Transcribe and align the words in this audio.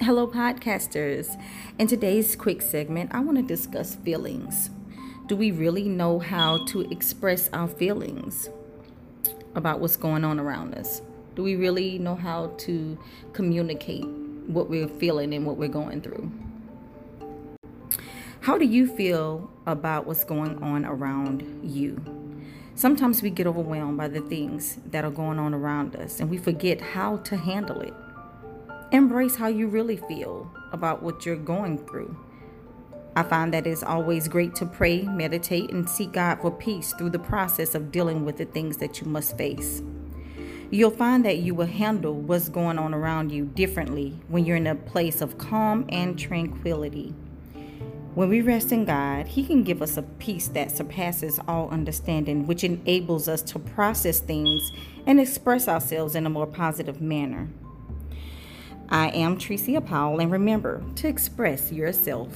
Hello, 0.00 0.26
podcasters. 0.26 1.40
In 1.78 1.86
today's 1.86 2.36
quick 2.36 2.60
segment, 2.60 3.10
I 3.14 3.20
want 3.20 3.38
to 3.38 3.42
discuss 3.42 3.94
feelings. 3.94 4.68
Do 5.28 5.34
we 5.34 5.50
really 5.50 5.88
know 5.88 6.18
how 6.18 6.66
to 6.66 6.82
express 6.90 7.48
our 7.54 7.68
feelings 7.68 8.50
about 9.54 9.80
what's 9.80 9.96
going 9.96 10.24
on 10.24 10.38
around 10.38 10.74
us? 10.74 11.00
Do 11.34 11.42
we 11.42 11.56
really 11.56 11.98
know 11.98 12.16
how 12.16 12.48
to 12.58 12.98
communicate 13.32 14.06
what 14.46 14.68
we're 14.68 14.88
feeling 14.88 15.32
and 15.32 15.46
what 15.46 15.56
we're 15.56 15.68
going 15.68 16.02
through? 16.02 16.30
How 18.40 18.58
do 18.58 18.66
you 18.66 18.86
feel 18.86 19.50
about 19.66 20.06
what's 20.06 20.22
going 20.22 20.62
on 20.62 20.84
around 20.84 21.60
you? 21.62 21.98
Sometimes 22.74 23.22
we 23.22 23.30
get 23.30 23.46
overwhelmed 23.46 23.96
by 23.96 24.08
the 24.08 24.20
things 24.20 24.76
that 24.90 25.04
are 25.04 25.10
going 25.10 25.38
on 25.38 25.54
around 25.54 25.96
us 25.96 26.20
and 26.20 26.28
we 26.28 26.36
forget 26.36 26.80
how 26.80 27.16
to 27.18 27.38
handle 27.38 27.80
it. 27.80 27.94
Embrace 28.92 29.36
how 29.36 29.48
you 29.48 29.66
really 29.66 29.96
feel 29.96 30.50
about 30.72 31.02
what 31.02 31.26
you're 31.26 31.36
going 31.36 31.78
through. 31.86 32.16
I 33.16 33.22
find 33.22 33.54
that 33.54 33.66
it's 33.66 33.82
always 33.82 34.28
great 34.28 34.54
to 34.56 34.66
pray, 34.66 35.02
meditate, 35.02 35.70
and 35.70 35.88
seek 35.88 36.12
God 36.12 36.40
for 36.40 36.50
peace 36.50 36.92
through 36.92 37.10
the 37.10 37.18
process 37.18 37.74
of 37.74 37.92
dealing 37.92 38.24
with 38.24 38.36
the 38.36 38.44
things 38.44 38.76
that 38.78 39.00
you 39.00 39.06
must 39.06 39.38
face. 39.38 39.82
You'll 40.70 40.90
find 40.90 41.24
that 41.24 41.38
you 41.38 41.54
will 41.54 41.66
handle 41.66 42.14
what's 42.14 42.48
going 42.48 42.78
on 42.78 42.92
around 42.94 43.30
you 43.30 43.44
differently 43.44 44.18
when 44.28 44.44
you're 44.44 44.56
in 44.56 44.66
a 44.66 44.74
place 44.74 45.20
of 45.20 45.38
calm 45.38 45.86
and 45.88 46.18
tranquility. 46.18 47.14
When 48.14 48.28
we 48.28 48.40
rest 48.40 48.72
in 48.72 48.84
God, 48.84 49.28
He 49.28 49.44
can 49.44 49.64
give 49.64 49.82
us 49.82 49.96
a 49.96 50.02
peace 50.02 50.48
that 50.48 50.70
surpasses 50.70 51.40
all 51.46 51.68
understanding, 51.70 52.46
which 52.46 52.64
enables 52.64 53.28
us 53.28 53.42
to 53.42 53.58
process 53.58 54.20
things 54.20 54.72
and 55.06 55.20
express 55.20 55.68
ourselves 55.68 56.14
in 56.14 56.26
a 56.26 56.30
more 56.30 56.46
positive 56.46 57.00
manner. 57.00 57.48
I 58.88 59.08
am 59.08 59.38
Trecia 59.38 59.84
Powell, 59.84 60.20
and 60.20 60.30
remember 60.30 60.82
to 60.96 61.08
express 61.08 61.72
yourself. 61.72 62.28